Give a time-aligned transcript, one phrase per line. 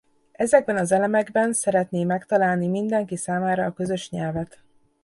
[0.31, 4.61] Ezekben az elemekben szeretné megtalálni mindenki számára a közös nyelvet.